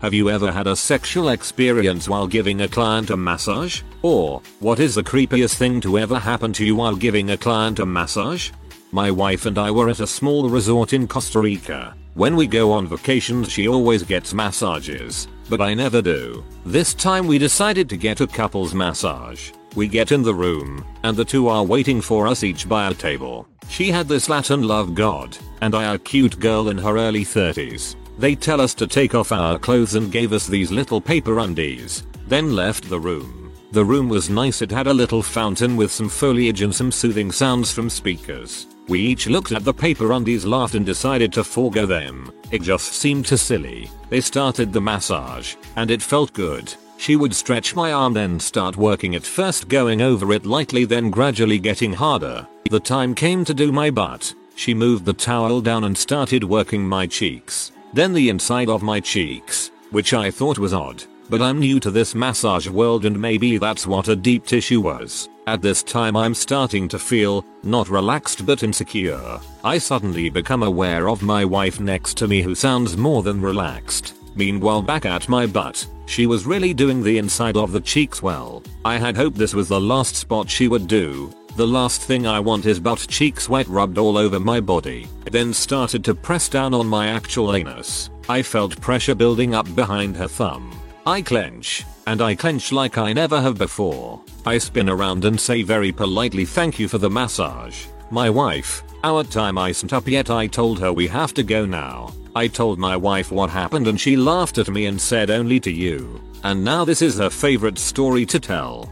[0.00, 3.82] Have you ever had a sexual experience while giving a client a massage?
[4.02, 7.80] Or, what is the creepiest thing to ever happen to you while giving a client
[7.80, 8.50] a massage?
[8.92, 11.96] My wife and I were at a small resort in Costa Rica.
[12.14, 16.44] When we go on vacations she always gets massages, but I never do.
[16.64, 19.50] This time we decided to get a couples massage.
[19.74, 22.94] We get in the room, and the two are waiting for us each by a
[22.94, 23.48] table.
[23.68, 27.96] She had this Latin love god, and I a cute girl in her early 30s.
[28.18, 32.02] They tell us to take off our clothes and gave us these little paper undies,
[32.26, 33.52] then left the room.
[33.70, 37.30] The room was nice it had a little fountain with some foliage and some soothing
[37.30, 38.66] sounds from speakers.
[38.88, 42.32] We each looked at the paper undies laughed and decided to forego them.
[42.50, 43.88] It just seemed too silly.
[44.08, 46.74] They started the massage, and it felt good.
[46.96, 51.10] She would stretch my arm then start working it first going over it lightly then
[51.10, 52.48] gradually getting harder.
[52.68, 54.34] The time came to do my butt.
[54.56, 57.70] She moved the towel down and started working my cheeks.
[57.92, 61.04] Then the inside of my cheeks, which I thought was odd.
[61.30, 65.28] But I'm new to this massage world and maybe that's what a deep tissue was.
[65.46, 69.40] At this time I'm starting to feel, not relaxed but insecure.
[69.62, 74.14] I suddenly become aware of my wife next to me who sounds more than relaxed.
[74.36, 78.62] Meanwhile back at my butt, she was really doing the inside of the cheeks well.
[78.84, 81.34] I had hoped this was the last spot she would do.
[81.56, 85.08] The last thing I want is butt cheek sweat rubbed all over my body.
[85.30, 88.10] Then started to press down on my actual anus.
[88.28, 90.70] I felt pressure building up behind her thumb.
[91.06, 94.20] I clench, and I clench like I never have before.
[94.46, 97.86] I spin around and say very politely thank you for the massage.
[98.10, 102.12] My wife, our time isn't up yet I told her we have to go now.
[102.36, 105.72] I told my wife what happened and she laughed at me and said only to
[105.72, 106.20] you.
[106.44, 108.90] And now this is her favorite story to tell.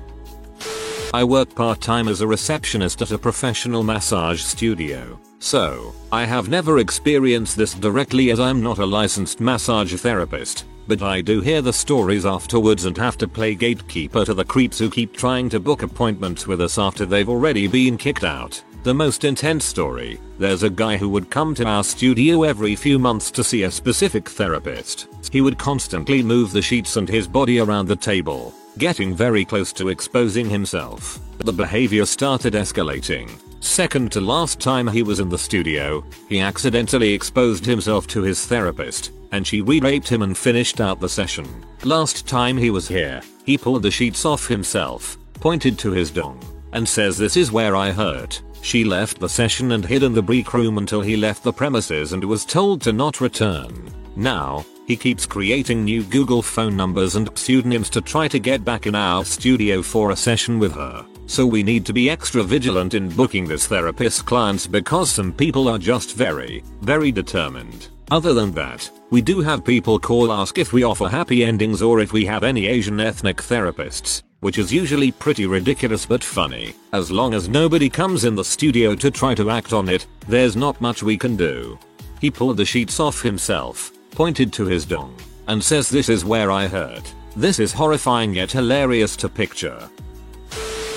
[1.16, 5.19] I work part-time as a receptionist at a professional massage studio.
[5.38, 11.00] So, I have never experienced this directly as I'm not a licensed massage therapist, but
[11.00, 14.91] I do hear the stories afterwards and have to play gatekeeper to the creeps who
[14.91, 18.62] keep trying to book appointments with us after they've already been kicked out.
[18.83, 22.98] The most intense story, there's a guy who would come to our studio every few
[22.98, 25.09] months to see a specific therapist.
[25.33, 29.72] He would constantly move the sheets and his body around the table, getting very close
[29.75, 31.19] to exposing himself.
[31.38, 33.31] The behavior started escalating.
[33.60, 38.47] Second to last time he was in the studio, he accidentally exposed himself to his
[38.47, 41.47] therapist, and she re-raped him and finished out the session.
[41.84, 46.41] Last time he was here, he pulled the sheets off himself, pointed to his dong,
[46.72, 48.42] and says this is where I hurt.
[48.62, 52.12] She left the session and hid in the break room until he left the premises
[52.12, 53.92] and was told to not return.
[54.16, 58.87] Now, he keeps creating new Google phone numbers and pseudonyms to try to get back
[58.87, 61.04] in our studio for a session with her.
[61.27, 65.69] So we need to be extra vigilant in booking this therapist clients because some people
[65.69, 67.88] are just very, very determined.
[68.12, 71.98] Other than that, we do have people call ask if we offer happy endings or
[71.98, 76.75] if we have any Asian ethnic therapists, which is usually pretty ridiculous but funny.
[76.93, 80.54] As long as nobody comes in the studio to try to act on it, there's
[80.54, 81.77] not much we can do.
[82.21, 85.15] He pulled the sheets off himself, pointed to his dong,
[85.47, 87.15] and says this is where I hurt.
[87.36, 89.89] This is horrifying yet hilarious to picture.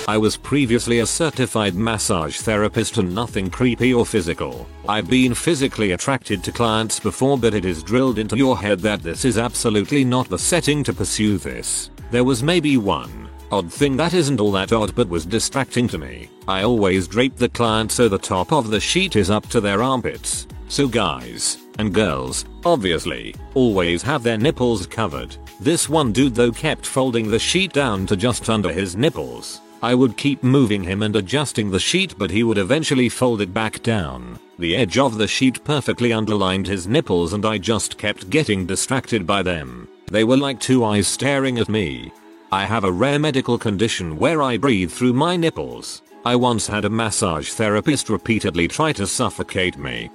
[0.08, 4.66] I was previously a certified massage therapist and nothing creepy or physical.
[4.88, 9.02] I've been physically attracted to clients before but it is drilled into your head that
[9.02, 11.90] this is absolutely not the setting to pursue this.
[12.10, 15.98] There was maybe one odd thing that isn't all that odd but was distracting to
[15.98, 16.30] me.
[16.48, 19.82] I always drape the client so the top of the sheet is up to their
[19.82, 20.48] armpits.
[20.68, 25.36] So guys, and girls, obviously, always have their nipples covered.
[25.60, 29.60] This one dude though kept folding the sheet down to just under his nipples.
[29.82, 33.54] I would keep moving him and adjusting the sheet but he would eventually fold it
[33.54, 34.38] back down.
[34.58, 39.26] The edge of the sheet perfectly underlined his nipples and I just kept getting distracted
[39.26, 39.88] by them.
[40.10, 42.12] They were like two eyes staring at me.
[42.52, 46.02] I have a rare medical condition where I breathe through my nipples.
[46.24, 50.10] I once had a massage therapist repeatedly try to suffocate me.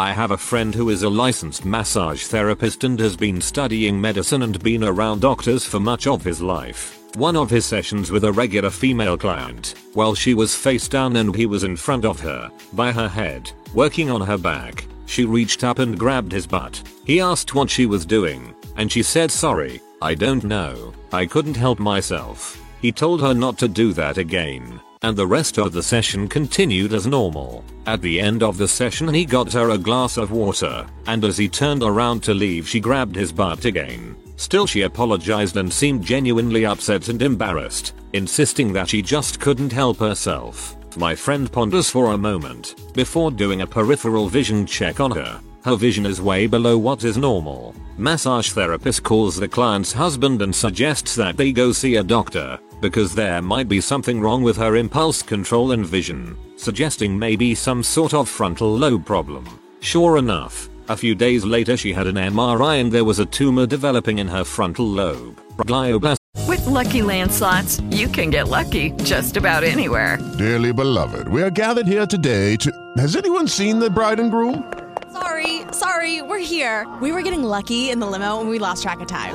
[0.00, 4.42] I have a friend who is a licensed massage therapist and has been studying medicine
[4.42, 7.00] and been around doctors for much of his life.
[7.16, 11.34] One of his sessions with a regular female client, while she was face down and
[11.34, 15.64] he was in front of her, by her head, working on her back, she reached
[15.64, 16.80] up and grabbed his butt.
[17.04, 21.56] He asked what she was doing, and she said sorry, I don't know, I couldn't
[21.56, 22.62] help myself.
[22.80, 26.92] He told her not to do that again and the rest of the session continued
[26.92, 27.64] as normal.
[27.86, 31.36] At the end of the session he got her a glass of water, and as
[31.36, 34.16] he turned around to leave she grabbed his butt again.
[34.36, 39.98] Still she apologized and seemed genuinely upset and embarrassed, insisting that she just couldn't help
[39.98, 40.76] herself.
[40.96, 45.40] My friend ponders for a moment, before doing a peripheral vision check on her.
[45.64, 47.74] Her vision is way below what is normal.
[47.96, 53.14] Massage therapist calls the client's husband and suggests that they go see a doctor, because
[53.14, 58.14] there might be something wrong with her impulse control and vision, suggesting maybe some sort
[58.14, 59.46] of frontal lobe problem.
[59.80, 63.66] Sure enough, a few days later she had an MRI and there was a tumor
[63.66, 65.40] developing in her frontal lobe.
[65.58, 66.18] Glioblastoma.
[66.46, 70.18] With Lucky Land slots, you can get lucky just about anywhere.
[70.38, 72.72] Dearly beloved, we are gathered here today to.
[72.96, 74.72] Has anyone seen the bride and groom?
[75.12, 76.86] Sorry, sorry, we're here.
[77.02, 79.34] We were getting lucky in the limo and we lost track of time.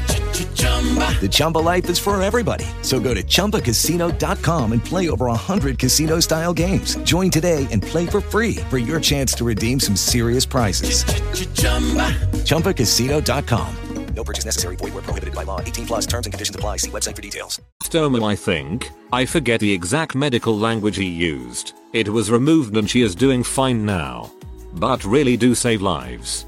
[0.81, 2.65] The Chumba life is for everybody.
[2.81, 6.95] So go to ChumbaCasino.com and play over 100 casino style games.
[7.03, 11.03] Join today and play for free for your chance to redeem some serious prizes.
[12.45, 13.75] ChumbaCasino.com.
[14.15, 14.75] No purchase necessary.
[14.75, 15.61] Void where prohibited by law.
[15.61, 16.77] 18 plus terms and conditions apply.
[16.77, 17.61] See website for details.
[17.83, 18.89] Stoma I think.
[19.13, 21.73] I forget the exact medical language he used.
[21.93, 24.31] It was removed and she is doing fine now.
[24.73, 26.45] But really do save lives.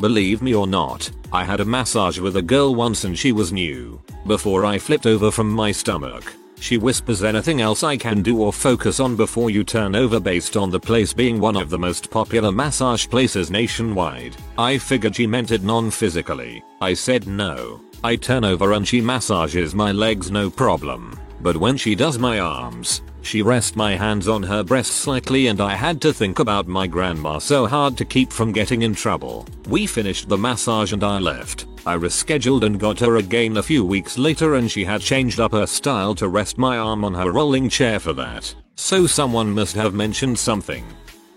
[0.00, 3.52] Believe me or not, I had a massage with a girl once and she was
[3.52, 4.00] new.
[4.26, 8.50] Before I flipped over from my stomach, she whispers anything else I can do or
[8.50, 12.10] focus on before you turn over based on the place being one of the most
[12.10, 14.34] popular massage places nationwide.
[14.56, 16.64] I figured she meant it non-physically.
[16.80, 17.82] I said no.
[18.02, 21.18] I turn over and she massages my legs no problem.
[21.42, 25.60] But when she does my arms, she rests my hands on her breast slightly and
[25.60, 29.46] I had to think about my grandma so hard to keep from getting in trouble.
[29.68, 31.66] We finished the massage and I left.
[31.86, 35.52] I rescheduled and got her again a few weeks later and she had changed up
[35.52, 38.54] her style to rest my arm on her rolling chair for that.
[38.76, 40.84] So someone must have mentioned something.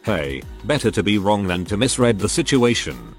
[0.04, 3.16] Hey, better to be wrong than to misread the situation.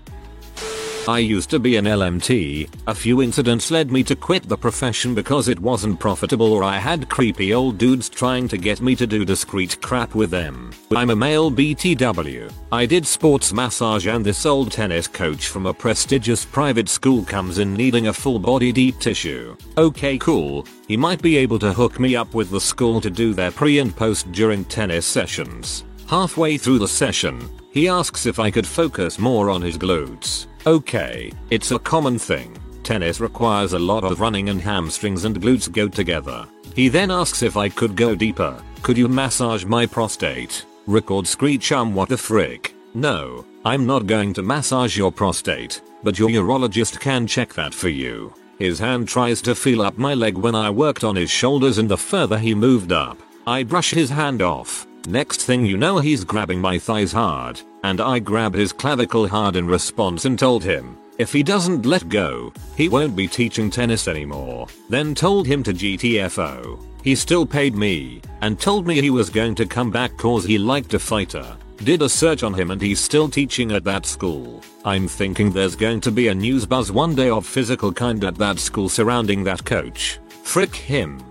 [1.07, 5.15] I used to be an LMT, a few incidents led me to quit the profession
[5.15, 9.07] because it wasn't profitable or I had creepy old dudes trying to get me to
[9.07, 10.73] do discreet crap with them.
[10.97, 12.51] I'm a male BTW.
[12.73, 17.59] I did sports massage and this old tennis coach from a prestigious private school comes
[17.59, 19.55] in needing a full body deep tissue.
[19.77, 23.35] Okay cool, he might be able to hook me up with the school to do
[23.35, 25.85] their pre and post during tennis sessions.
[26.07, 30.47] Halfway through the session, he asks if I could focus more on his glutes.
[30.67, 32.57] Okay, it's a common thing.
[32.83, 36.47] Tennis requires a lot of running and hamstrings and glutes go together.
[36.75, 38.63] He then asks if I could go deeper.
[38.81, 40.65] Could you massage my prostate?
[40.87, 42.75] Record screech um what the frick.
[42.95, 47.91] No, I'm not going to massage your prostate, but your urologist can check that for
[47.91, 48.33] you.
[48.59, 51.91] His hand tries to feel up my leg when I worked on his shoulders and
[51.91, 54.87] the further he moved up, I brush his hand off.
[55.07, 59.57] Next thing you know he's grabbing my thighs hard, and I grab his clavicle hard
[59.57, 64.09] in response and told him, if he doesn't let go, he won't be teaching tennis
[64.09, 64.67] anymore.
[64.89, 66.83] Then told him to GTFO.
[67.05, 70.59] He still paid me, and told me he was going to come back cause he
[70.59, 71.57] liked a fighter.
[71.77, 74.63] Did a search on him and he's still teaching at that school.
[74.85, 78.37] I'm thinking there's going to be a news buzz one day of physical kind at
[78.37, 80.19] that school surrounding that coach.
[80.43, 81.23] Frick him.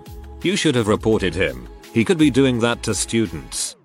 [0.43, 1.67] You should have reported him.
[1.93, 3.75] He could be doing that to students.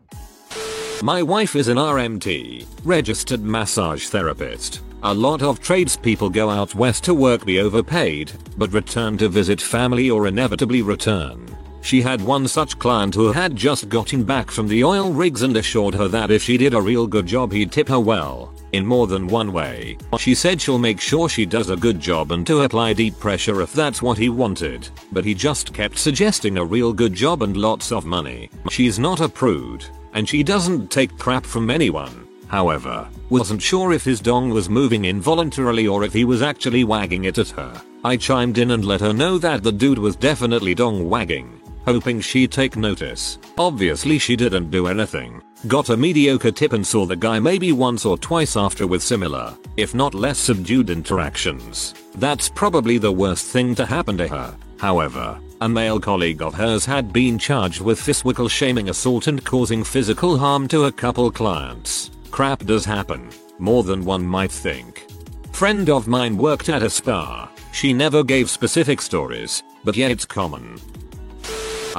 [1.02, 4.80] My wife is an RMT, registered massage therapist.
[5.04, 9.60] A lot of tradespeople go out west to work be overpaid, but return to visit
[9.60, 11.46] family or inevitably return.
[11.82, 15.56] She had one such client who had just gotten back from the oil rigs and
[15.56, 18.84] assured her that if she did a real good job he'd tip her well, in
[18.84, 19.96] more than one way.
[20.18, 23.62] She said she'll make sure she does a good job and to apply deep pressure
[23.62, 27.56] if that's what he wanted, but he just kept suggesting a real good job and
[27.56, 28.50] lots of money.
[28.68, 29.86] She's not a prude,
[30.18, 32.26] and she doesn't take crap from anyone.
[32.48, 37.26] However, wasn't sure if his dong was moving involuntarily or if he was actually wagging
[37.26, 37.80] it at her.
[38.02, 42.20] I chimed in and let her know that the dude was definitely dong wagging, hoping
[42.20, 43.38] she'd take notice.
[43.58, 45.40] Obviously she didn't do anything.
[45.68, 49.56] Got a mediocre tip and saw the guy maybe once or twice after with similar,
[49.76, 51.94] if not less subdued interactions.
[52.16, 54.56] That's probably the worst thing to happen to her.
[54.80, 59.82] However, a male colleague of hers had been charged with physical shaming assault and causing
[59.82, 62.10] physical harm to a couple clients.
[62.30, 63.30] Crap does happen.
[63.58, 65.06] More than one might think.
[65.52, 67.50] Friend of mine worked at a spa.
[67.72, 70.78] She never gave specific stories, but yeah it's common.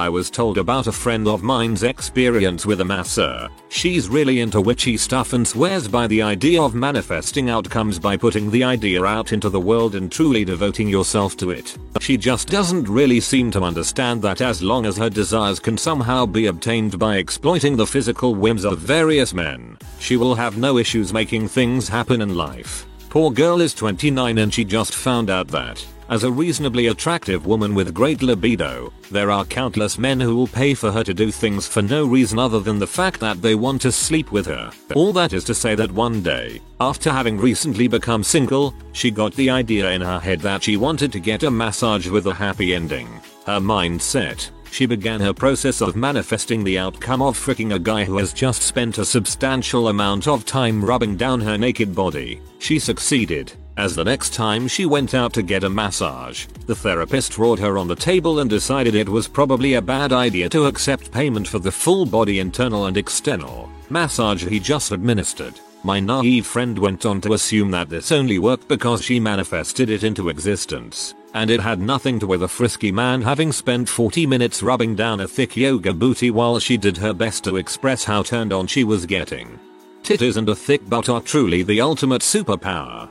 [0.00, 3.50] I was told about a friend of mine's experience with a masseur.
[3.68, 8.50] She's really into witchy stuff and swears by the idea of manifesting outcomes by putting
[8.50, 11.76] the idea out into the world and truly devoting yourself to it.
[12.00, 16.24] She just doesn't really seem to understand that as long as her desires can somehow
[16.24, 21.12] be obtained by exploiting the physical whims of various men, she will have no issues
[21.12, 22.86] making things happen in life.
[23.10, 27.74] Poor girl is 29 and she just found out that as a reasonably attractive woman
[27.74, 31.66] with great libido, there are countless men who will pay for her to do things
[31.66, 34.70] for no reason other than the fact that they want to sleep with her.
[34.94, 39.34] All that is to say that one day, after having recently become single, she got
[39.34, 42.74] the idea in her head that she wanted to get a massage with a happy
[42.74, 43.08] ending.
[43.46, 48.04] Her mind set, she began her process of manifesting the outcome of fricking a guy
[48.04, 52.40] who has just spent a substantial amount of time rubbing down her naked body.
[52.58, 57.38] She succeeded, as the next time she went out to get a massage, the therapist
[57.38, 61.12] roared her on the table and decided it was probably a bad idea to accept
[61.12, 65.58] payment for the full body internal and external massage he just administered.
[65.82, 70.04] My naive friend went on to assume that this only worked because she manifested it
[70.04, 74.62] into existence, and it had nothing to with a frisky man having spent 40 minutes
[74.62, 78.52] rubbing down a thick yoga booty while she did her best to express how turned
[78.52, 79.58] on she was getting.
[80.02, 83.08] Titties and a thick butt are truly the ultimate superpower.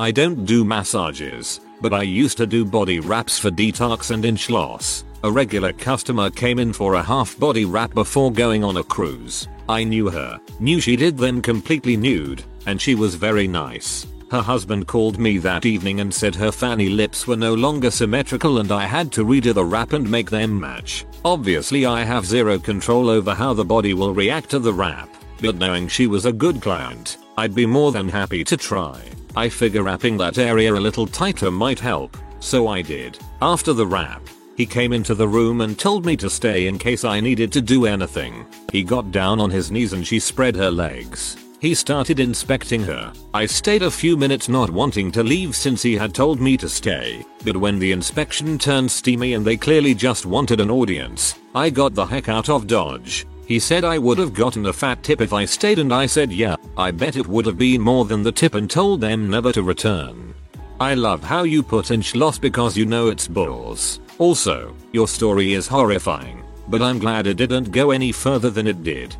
[0.00, 4.50] I don't do massages, but I used to do body wraps for detox and inch
[4.50, 5.04] loss.
[5.24, 9.48] A regular customer came in for a half body wrap before going on a cruise.
[9.68, 14.06] I knew her, knew she did them completely nude, and she was very nice.
[14.30, 18.58] Her husband called me that evening and said her fanny lips were no longer symmetrical
[18.58, 21.06] and I had to redo the wrap and make them match.
[21.24, 25.08] Obviously I have zero control over how the body will react to the wrap,
[25.40, 29.00] but knowing she was a good client, I'd be more than happy to try.
[29.36, 33.18] I figure wrapping that area a little tighter might help, so I did.
[33.40, 34.22] After the wrap,
[34.56, 37.60] he came into the room and told me to stay in case I needed to
[37.60, 38.44] do anything.
[38.72, 41.36] He got down on his knees and she spread her legs.
[41.58, 43.12] He started inspecting her.
[43.32, 46.68] I stayed a few minutes not wanting to leave since he had told me to
[46.68, 51.70] stay, but when the inspection turned steamy and they clearly just wanted an audience, I
[51.70, 53.26] got the heck out of Dodge.
[53.46, 56.30] He said I would have gotten a fat tip if I stayed and I said
[56.30, 59.52] yeah, I bet it would have been more than the tip and told them never
[59.52, 60.34] to return.
[60.78, 64.00] I love how you put in schloss because you know it's bulls.
[64.18, 68.82] Also, your story is horrifying, but I'm glad it didn't go any further than it
[68.82, 69.16] did.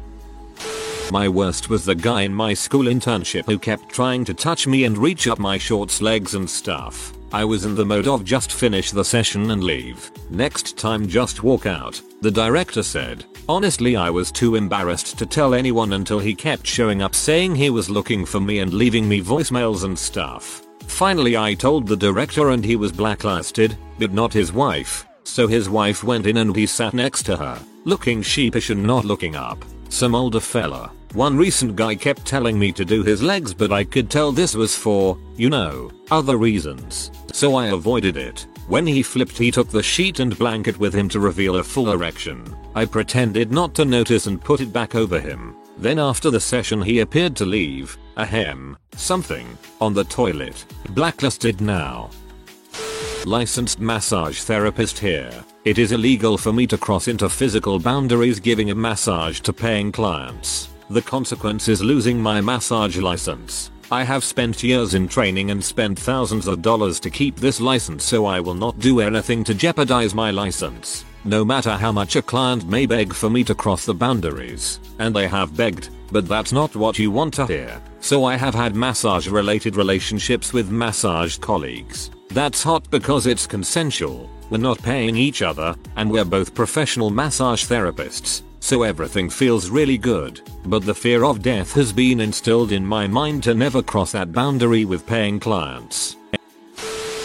[1.13, 4.85] My worst was the guy in my school internship who kept trying to touch me
[4.85, 7.13] and reach up my shorts legs and stuff.
[7.33, 10.11] I was in the mode of just finish the session and leave.
[10.31, 13.25] Next time just walk out, the director said.
[13.49, 17.71] Honestly I was too embarrassed to tell anyone until he kept showing up saying he
[17.71, 20.67] was looking for me and leaving me voicemails and stuff.
[20.89, 25.07] Finally I told the director and he was blacklisted, but not his wife.
[25.23, 29.05] So his wife went in and he sat next to her, looking sheepish and not
[29.05, 29.65] looking up.
[29.89, 30.91] Some older fella.
[31.17, 34.55] One recent guy kept telling me to do his legs but I could tell this
[34.55, 37.11] was for, you know, other reasons.
[37.33, 38.47] So I avoided it.
[38.69, 41.91] When he flipped he took the sheet and blanket with him to reveal a full
[41.91, 42.55] erection.
[42.75, 45.57] I pretended not to notice and put it back over him.
[45.79, 50.67] Then after the session he appeared to leave, ahem, something, on the toilet.
[50.91, 52.11] Blacklisted now.
[53.25, 55.33] Licensed massage therapist here.
[55.65, 59.93] It is illegal for me to cross into physical boundaries giving a massage to paying
[59.93, 60.69] clients.
[60.89, 63.73] The consequence is losing my massage license.
[63.91, 68.05] I have spent years in training and spent thousands of dollars to keep this license
[68.05, 71.05] so I will not do anything to jeopardize my license.
[71.25, 75.15] No matter how much a client may beg for me to cross the boundaries, and
[75.15, 77.83] they have begged, but that's not what you want to hear.
[77.99, 82.11] So I have had massage related relationships with massage colleagues.
[82.29, 84.31] That's hot because it's consensual.
[84.51, 89.97] We're not paying each other, and we're both professional massage therapists, so everything feels really
[89.97, 90.41] good.
[90.65, 94.33] But the fear of death has been instilled in my mind to never cross that
[94.33, 96.17] boundary with paying clients.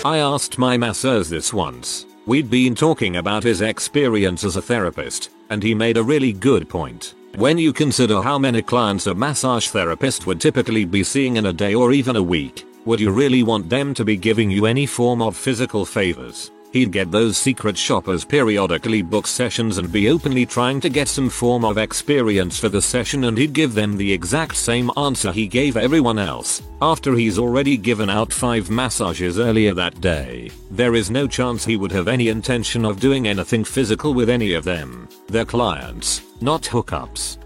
[0.05, 2.05] I asked my masseurs this once.
[2.27, 6.69] We'd been talking about his experience as a therapist, and he made a really good
[6.69, 7.15] point.
[7.36, 11.53] When you consider how many clients a massage therapist would typically be seeing in a
[11.53, 14.86] day or even a week, would you really want them to be giving you any
[14.86, 16.51] form of physical favors?
[16.71, 21.29] He'd get those secret shoppers periodically book sessions and be openly trying to get some
[21.29, 25.47] form of experience for the session and he'd give them the exact same answer he
[25.47, 30.49] gave everyone else, after he's already given out 5 massages earlier that day.
[30.69, 34.53] There is no chance he would have any intention of doing anything physical with any
[34.53, 35.09] of them.
[35.27, 37.37] They're clients, not hookups.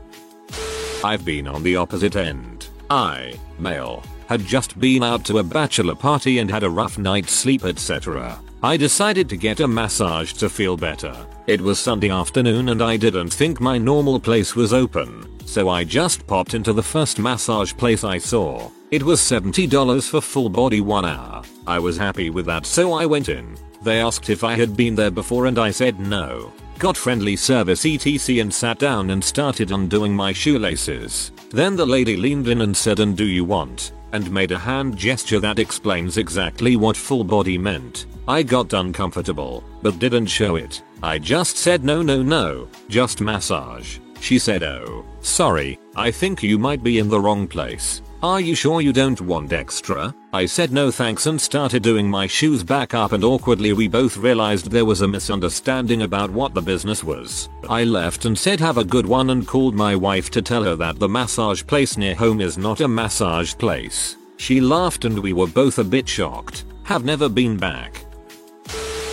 [1.04, 2.68] I've been on the opposite end.
[2.92, 7.32] I, male, had just been out to a bachelor party and had a rough night's
[7.32, 8.40] sleep etc.
[8.64, 11.16] I decided to get a massage to feel better.
[11.46, 15.84] It was Sunday afternoon and I didn't think my normal place was open, so I
[15.84, 18.72] just popped into the first massage place I saw.
[18.92, 21.44] It was $70 for full body 1 hour.
[21.68, 23.56] I was happy with that so I went in.
[23.84, 26.52] They asked if I had been there before and I said no.
[26.80, 31.32] Got friendly service etc and sat down and started undoing my shoelaces.
[31.56, 33.94] Then the lady leaned in and said and do you want?
[34.12, 38.08] And made a hand gesture that explains exactly what full body meant.
[38.28, 40.84] I got uncomfortable, but didn't show it.
[41.02, 44.00] I just said no no no, just massage.
[44.20, 48.02] She said oh, sorry, I think you might be in the wrong place.
[48.22, 50.14] Are you sure you don't want extra?
[50.36, 54.18] I said no thanks and started doing my shoes back up and awkwardly we both
[54.18, 57.48] realized there was a misunderstanding about what the business was.
[57.70, 60.76] I left and said have a good one and called my wife to tell her
[60.76, 64.18] that the massage place near home is not a massage place.
[64.36, 66.66] She laughed and we were both a bit shocked.
[66.84, 68.05] Have never been back.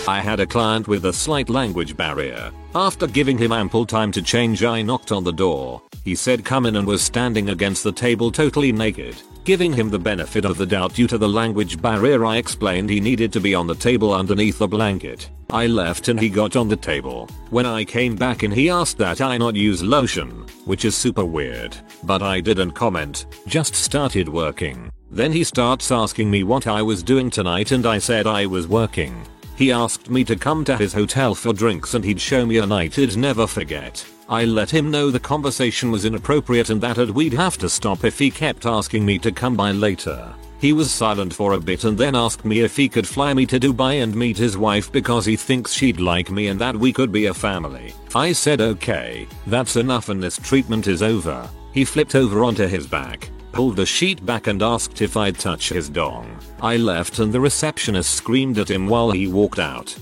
[0.05, 2.51] I had a client with a slight language barrier.
[2.75, 5.81] After giving him ample time to change I knocked on the door.
[6.03, 9.15] He said come in and was standing against the table totally naked.
[9.45, 12.99] Giving him the benefit of the doubt due to the language barrier I explained he
[12.99, 15.29] needed to be on the table underneath the blanket.
[15.49, 17.29] I left and he got on the table.
[17.49, 21.23] When I came back in he asked that I not use lotion, which is super
[21.23, 21.77] weird.
[22.03, 24.91] But I didn't comment, just started working.
[25.11, 28.67] Then he starts asking me what I was doing tonight and I said I was
[28.67, 29.25] working.
[29.55, 32.65] He asked me to come to his hotel for drinks and he'd show me a
[32.65, 34.05] night he'd never forget.
[34.27, 38.17] I let him know the conversation was inappropriate and that we'd have to stop if
[38.17, 40.33] he kept asking me to come by later.
[40.59, 43.45] He was silent for a bit and then asked me if he could fly me
[43.47, 46.93] to Dubai and meet his wife because he thinks she'd like me and that we
[46.93, 47.93] could be a family.
[48.15, 51.49] I said okay, that's enough and this treatment is over.
[51.73, 55.69] He flipped over onto his back, pulled the sheet back and asked if I'd touch
[55.69, 56.37] his dong.
[56.61, 59.95] I left and the receptionist screamed at him while he walked out.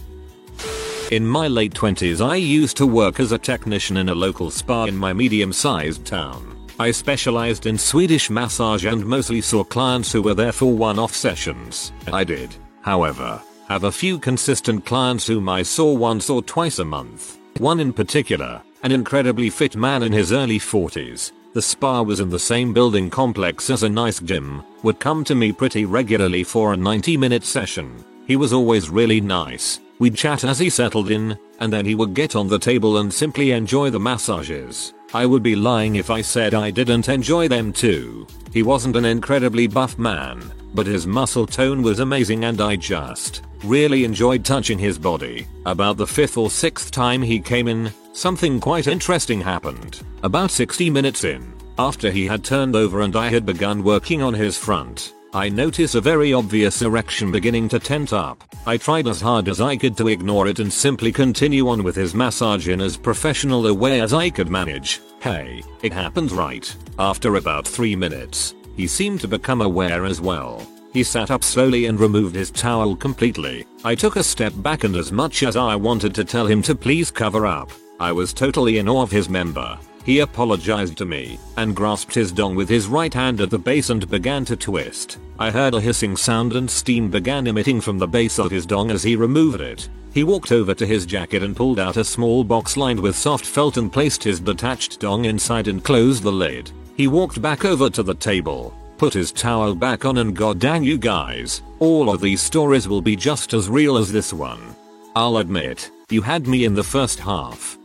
[1.12, 4.86] In my late 20s I used to work as a technician in a local spa
[4.86, 6.58] in my medium sized town.
[6.80, 11.92] I specialized in Swedish massage and mostly saw clients who were there for one-off sessions.
[12.12, 16.86] I did, however, have a few consistent clients whom I saw once or twice a
[16.86, 17.38] month.
[17.58, 22.30] One in particular, an incredibly fit man in his early 40s, the spa was in
[22.30, 26.74] the same building complex as a nice gym, would come to me pretty regularly for
[26.74, 28.04] a 90 minute session.
[28.26, 32.14] He was always really nice, we'd chat as he settled in, and then he would
[32.14, 34.94] get on the table and simply enjoy the massages.
[35.14, 38.26] I would be lying if I said I didn't enjoy them too.
[38.54, 43.42] He wasn't an incredibly buff man, but his muscle tone was amazing and I just
[43.64, 45.48] really enjoyed touching his body.
[45.66, 50.02] About the fifth or sixth time he came in, something quite interesting happened.
[50.24, 54.34] About 60 minutes in, after he had turned over and I had begun working on
[54.34, 58.44] his front, I notice a very obvious erection beginning to tent up.
[58.66, 61.96] I tried as hard as I could to ignore it and simply continue on with
[61.96, 65.00] his massage in as professional a way as I could manage.
[65.22, 66.76] Hey, it happened right.
[67.00, 70.68] After about 3 minutes, he seemed to become aware as well.
[70.92, 73.66] He sat up slowly and removed his towel completely.
[73.86, 76.76] I took a step back and as much as I wanted to tell him to
[76.76, 79.80] please cover up, I was totally in awe of his member.
[80.04, 83.90] He apologized to me and grasped his dong with his right hand at the base
[83.90, 85.20] and began to twist.
[85.38, 88.90] I heard a hissing sound and steam began emitting from the base of his dong
[88.92, 89.90] as he removed it.
[90.14, 93.46] He walked over to his jacket and pulled out a small box lined with soft
[93.46, 96.72] felt and placed his detached dong inside and closed the lid.
[96.98, 100.84] He walked back over to the table, put his towel back on and god dang
[100.84, 104.76] you guys, all of these stories will be just as real as this one.
[105.16, 107.78] I'll admit, you had me in the first half.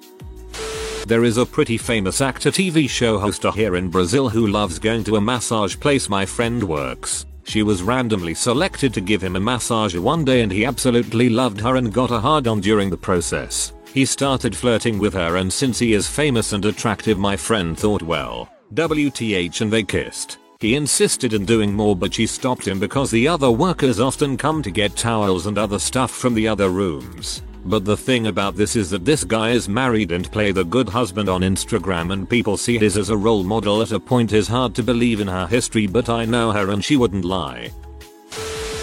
[1.06, 5.04] There is a pretty famous actor TV show host here in Brazil who loves going
[5.04, 7.26] to a massage place my friend works.
[7.44, 11.60] She was randomly selected to give him a massage one day and he absolutely loved
[11.60, 13.72] her and got a hard on during the process.
[13.94, 18.02] He started flirting with her and since he is famous and attractive my friend thought
[18.02, 20.38] well, WTH and they kissed.
[20.58, 24.60] He insisted in doing more but she stopped him because the other workers often come
[24.60, 27.42] to get towels and other stuff from the other rooms.
[27.68, 30.88] But the thing about this is that this guy is married and play the good
[30.88, 34.46] husband on Instagram and people see his as a role model at a point is
[34.46, 37.72] hard to believe in her history but I know her and she wouldn't lie.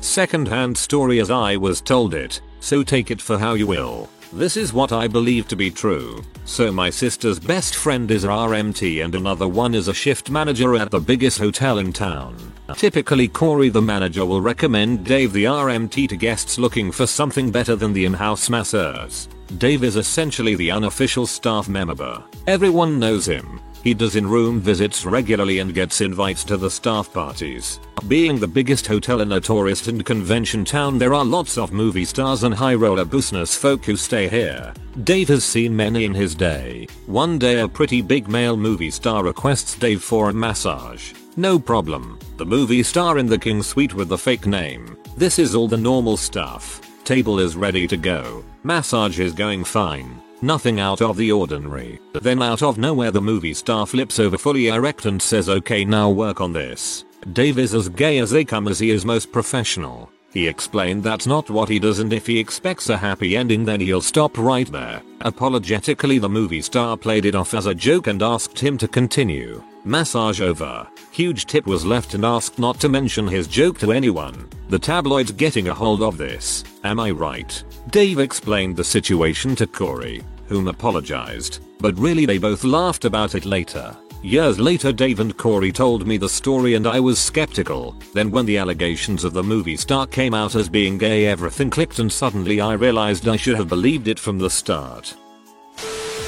[0.02, 4.10] Second hand story as I was told it, so take it for how you will.
[4.36, 6.24] This is what I believe to be true.
[6.46, 10.90] So my sister's best friend is RMT and another one is a shift manager at
[10.90, 12.36] the biggest hotel in town.
[12.76, 17.76] Typically Corey the manager will recommend Dave the RMT to guests looking for something better
[17.76, 19.30] than the in-house masseurs.
[19.60, 22.24] Dave is essentially the unofficial staff member.
[22.48, 23.62] Everyone knows him.
[23.84, 27.82] He does in-room visits regularly and gets invites to the staff parties.
[28.08, 32.06] Being the biggest hotel in a tourist and convention town there are lots of movie
[32.06, 34.74] stars and high roller business folk who stay here.
[35.04, 36.88] Dave has seen many in his day.
[37.08, 41.14] One day a pretty big male movie star requests Dave for a massage.
[41.36, 42.20] No problem.
[42.38, 44.98] The movie star in the king suite with the fake name.
[45.18, 46.80] This is all the normal stuff.
[47.04, 48.46] Table is ready to go.
[48.64, 50.22] Massage is going fine.
[50.44, 52.02] Nothing out of the ordinary.
[52.12, 56.10] Then out of nowhere the movie star flips over fully erect and says okay now
[56.10, 57.06] work on this.
[57.32, 60.10] Dave is as gay as they come as he is most professional.
[60.34, 63.80] He explained that's not what he does and if he expects a happy ending then
[63.80, 65.02] he'll stop right there.
[65.22, 69.64] Apologetically the movie star played it off as a joke and asked him to continue.
[69.86, 70.86] Massage over.
[71.12, 74.50] Huge tip was left and asked not to mention his joke to anyone.
[74.68, 76.66] The tabloids getting a hold of this.
[76.84, 77.64] Am I right?
[77.92, 83.44] Dave explained the situation to Corey, whom apologized, but really they both laughed about it
[83.44, 83.98] later.
[84.22, 87.96] Years later Dave and Corey told me the story and I was skeptical.
[88.14, 91.98] Then when the allegations of the movie star came out as being gay everything clicked
[91.98, 95.16] and suddenly I realized I should have believed it from the start.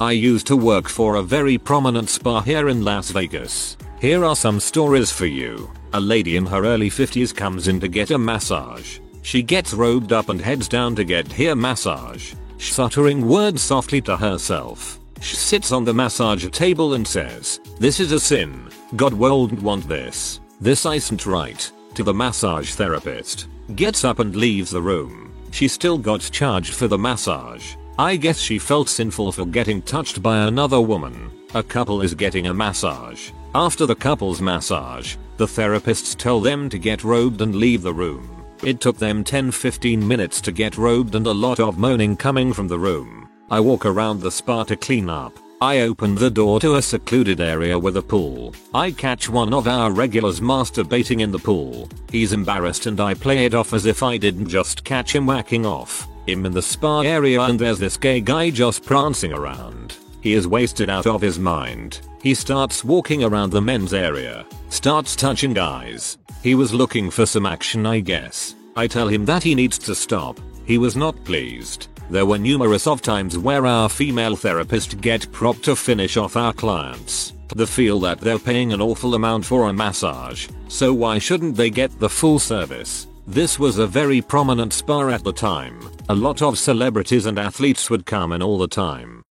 [0.01, 3.77] I used to work for a very prominent spa here in Las Vegas.
[3.99, 5.71] Here are some stories for you.
[5.93, 8.97] A lady in her early 50s comes in to get a massage.
[9.21, 12.33] She gets robed up and heads down to get her massage.
[12.57, 14.99] Stuttering words softly to herself.
[15.21, 18.69] She sits on the massage table and says, This is a sin.
[18.95, 20.39] God won't want this.
[20.61, 21.71] This isn't right.
[21.95, 23.47] To the massage therapist.
[23.75, 25.33] Gets up and leaves the room.
[25.51, 27.75] She still got charged for the massage.
[27.97, 31.31] I guess she felt sinful for getting touched by another woman.
[31.53, 33.31] A couple is getting a massage.
[33.53, 38.34] After the couple's massage, the therapists tell them to get robed and leave the room.
[38.65, 42.67] It took them 10-15 minutes to get robed and a lot of moaning coming from
[42.67, 43.29] the room.
[43.51, 45.37] I walk around the spa to clean up.
[45.61, 48.55] I open the door to a secluded area with a pool.
[48.73, 51.87] I catch one of our regulars masturbating in the pool.
[52.09, 55.67] He's embarrassed and I play it off as if I didn't just catch him whacking
[55.67, 56.07] off.
[56.27, 59.95] Him in the spa area and there's this gay guy just prancing around.
[60.21, 61.99] He is wasted out of his mind.
[62.25, 64.47] He starts walking around the men's area.
[64.69, 66.17] Starts touching guys.
[66.41, 68.55] He was looking for some action I guess.
[68.75, 70.39] I tell him that he needs to stop.
[70.65, 71.87] He was not pleased.
[72.09, 76.51] There were numerous of times where our female therapist get propped to finish off our
[76.51, 77.33] clients.
[77.55, 81.69] They feel that they're paying an awful amount for a massage, so why shouldn't they
[81.69, 83.05] get the full service?
[83.27, 85.79] This was a very prominent spa at the time.
[86.09, 89.24] A lot of celebrities and athletes would come in all the time.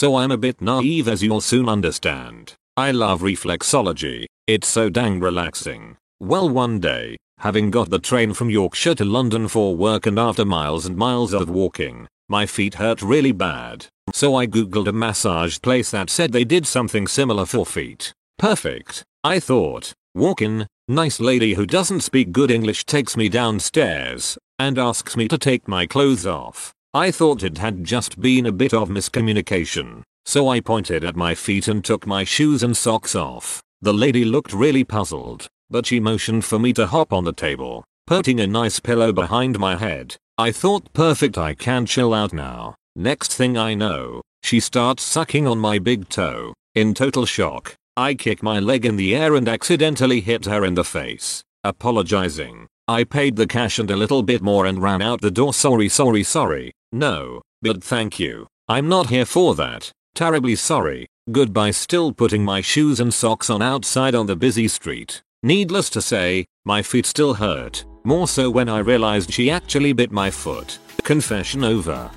[0.00, 2.54] So I'm a bit naive as you'll soon understand.
[2.74, 4.24] I love reflexology.
[4.46, 5.98] It's so dang relaxing.
[6.18, 10.46] Well one day, having got the train from Yorkshire to London for work and after
[10.46, 13.88] miles and miles of walking, my feet hurt really bad.
[14.14, 18.14] So I googled a massage place that said they did something similar for feet.
[18.38, 19.02] Perfect.
[19.22, 19.92] I thought.
[20.14, 25.28] Walk in, nice lady who doesn't speak good English takes me downstairs and asks me
[25.28, 26.72] to take my clothes off.
[26.92, 31.36] I thought it had just been a bit of miscommunication, so I pointed at my
[31.36, 33.62] feet and took my shoes and socks off.
[33.80, 37.84] The lady looked really puzzled, but she motioned for me to hop on the table,
[38.08, 40.16] putting a nice pillow behind my head.
[40.36, 42.74] I thought perfect I can chill out now.
[42.96, 46.54] Next thing I know, she starts sucking on my big toe.
[46.74, 50.74] In total shock, I kick my leg in the air and accidentally hit her in
[50.74, 51.40] the face.
[51.62, 55.54] Apologizing, I paid the cash and a little bit more and ran out the door
[55.54, 56.72] sorry sorry sorry.
[56.90, 58.48] No, but thank you.
[58.66, 59.92] I'm not here for that.
[60.16, 61.06] Terribly sorry.
[61.30, 65.22] Goodbye still putting my shoes and socks on outside on the busy street.
[65.44, 67.84] Needless to say, my feet still hurt.
[68.02, 70.80] More so when I realized she actually bit my foot.
[71.04, 72.10] Confession over.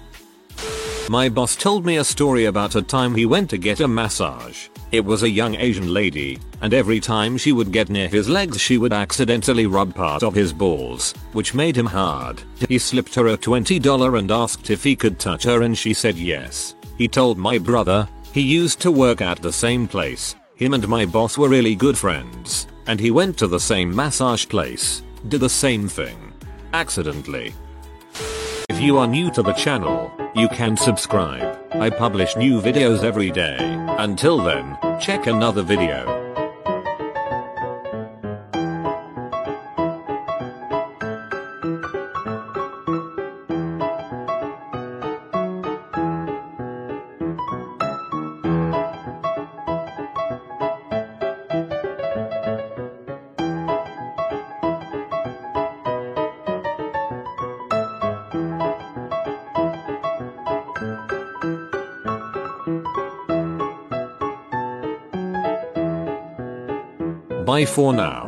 [1.09, 4.69] My boss told me a story about a time he went to get a massage.
[4.93, 8.61] It was a young Asian lady, and every time she would get near his legs
[8.61, 12.41] she would accidentally rub part of his balls, which made him hard.
[12.69, 16.15] He slipped her a $20 and asked if he could touch her and she said
[16.15, 16.75] yes.
[16.97, 20.35] He told my brother, he used to work at the same place.
[20.55, 24.47] Him and my boss were really good friends, and he went to the same massage
[24.47, 26.31] place, did the same thing.
[26.71, 27.53] Accidentally.
[28.83, 31.57] You are new to the channel, you can subscribe.
[31.71, 33.55] I publish new videos every day.
[33.97, 36.12] Until then, check another video.
[67.63, 68.22] Bye for now.